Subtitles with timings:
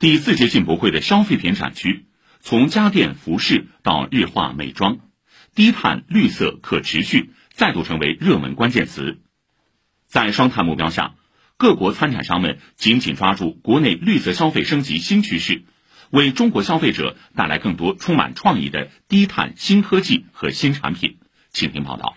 [0.00, 2.06] 第四届进博会的消费品展区，
[2.38, 4.98] 从家电、服饰到日化美妆，
[5.56, 9.18] 低碳、绿色、可持续再度成为热门关键词。
[10.06, 11.16] 在双碳目标下，
[11.56, 15.64] 各国参展商们紧紧抓住国内绿色消费升级新趋势，
[16.10, 21.18] 为中国消费者带来更多充满创意的低碳新科技和新产品。
[21.50, 22.14] 请听报道。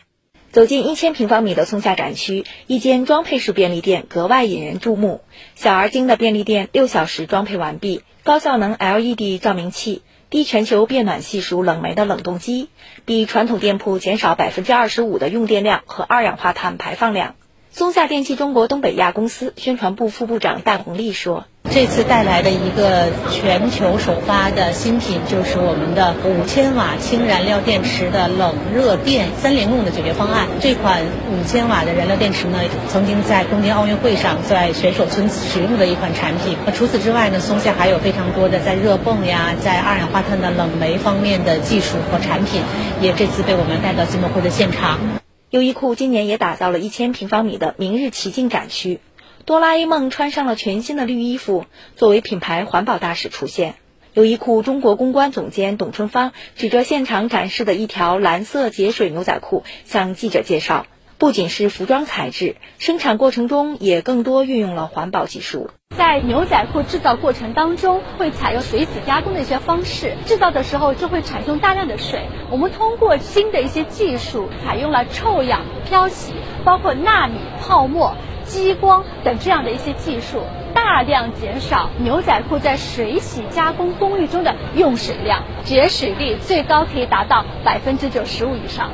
[0.51, 5.21] 走进一千平方米的松下展区，一间装配式便利店格外引人注目。
[5.55, 12.67] 小而精的便利店六小时装配完毕，高效能 LED 照明器，低全球变暖系数冷媒的冷冻机，
[13.05, 17.35] 比传统店铺减少百分之二十五的用电量和二氧化碳排放量。
[17.73, 21.45] 松下电器中国东北亚公司宣传部副部长戴红丽说。
[21.69, 30.47] 这次带来的一个全球首发的新品，就是我们的五千瓦氢燃料电池的冷热电三联用的解决方案。
[30.59, 36.57] 这款五千瓦的燃料电池呢，曾经在东京奥运会上在选手村使用的一款产品。
[36.75, 42.61] 除此之外呢，松下还有非常多的在热泵呀，在二氧化碳的冷媒方面的技术和产品，
[42.99, 45.20] 也这次被我们带到进博会的现场。
[45.51, 49.01] 优衣库今年也打造了一千平方米的明日奇境展区。
[49.45, 51.65] 哆啦 A 梦穿上了全新的绿衣服，
[51.97, 53.75] 作为品牌环保大使出现。
[54.13, 65.69] 优衣库中国公关总监董春芳指着现场展示的一条蓝色节水牛仔裤，向记者介绍，不仅是服装材质，生产过程中也更多运用了环保技术。
[66.01, 72.25] 在牛仔裤制造过程当中，会采用水洗加工的一些方式，制造的时候就会产生大量的水。
[72.49, 76.33] 我们通过新的一些技术，采用了臭氧漂洗，
[76.65, 78.15] 包括纳米泡沫。
[78.45, 80.41] 激光等这样的一些技术，
[80.73, 88.89] 大量减少牛仔裤在水洗加工工艺中的用水量，节水率最高可以达到百分之九十五以上。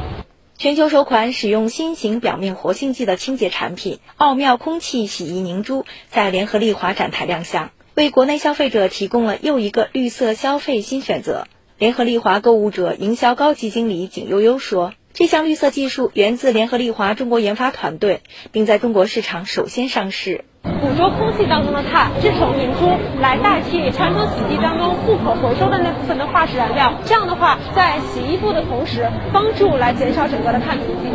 [0.60, 11.48] 全球首款使用新型表面活性剂的清洁产品——奥妙空气洗衣凝珠，在联合利华展台亮相，为国内消费者提供了又一个绿色消费新选择。
[11.78, 14.96] 联合利华购物者营销高级经理景悠悠说。
[15.14, 18.22] 这项绿色技术源自联合利华中国研发团队，
[18.52, 20.46] 并在中国市场首先上市。
[20.82, 26.94] 捕捉空气当中的碳，制成明珠来代替传统洗剂当中不可回收的那部分的化石燃料。
[27.06, 31.10] 这样的话，在洗衣服的同时，帮助来减少整个的碳足迹。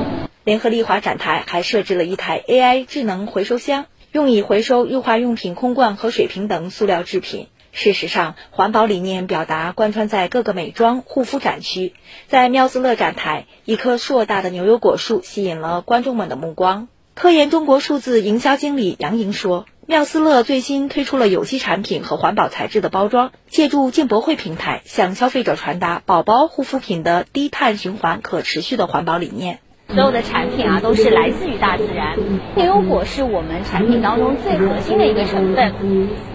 [0.44, 7.46] 联合利华展台还设置了一台 AI 智能回收箱，用以回收日化用品空罐和水瓶等塑料制品。
[7.70, 11.94] 事实上，环保理念表达贯穿在各个美妆护肤展区。
[12.26, 16.88] 在妙思乐展台，一棵硕大的牛油果树吸引了观众们的目光。
[17.14, 29.60] 科研中国数字营销经理杨莹说：“妙思乐最新推出了有机产品和环保材质的包装，借助进博会平台，向消费者传达宝宝护肤品的低碳循环、可持续的环保理念。”
[29.94, 32.16] 所有的产品啊，都是来自于大自然。
[32.54, 35.72] 牛油果是我们产品当中最核心的一个成分，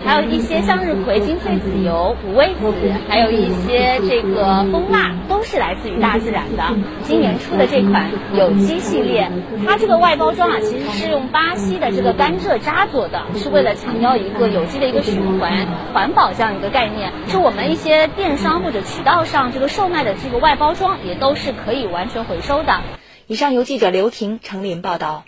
[0.05, 2.73] 还有一些向日葵、金穗子油、五味子，
[3.09, 6.63] 还有一些这个蜂蜡，都是来自于大自然的。
[7.03, 9.29] 今年出的这款有机系列，
[9.65, 17.11] 它这个外包装啊，其实是用巴西的这个甘蔗渣做的，是为了强调一个有机的一个循环、环保这样一个概念。
[17.27, 22.79] 是我们一些电商或者渠道上这个售卖的这个外包装，也都是可以完全回收的。
[23.29, 25.25] 以上由记者刘婷、程林报道。